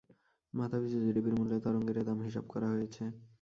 মাথাপিছু 0.53 0.97
জিডিপির 1.03 1.35
মূল্যে 1.37 1.57
তরঙ্গের 1.65 1.97
এ 1.97 2.03
দাম 2.07 2.19
হিসাব 2.27 2.45
করা 2.53 2.67
হয়েছে। 2.73 3.03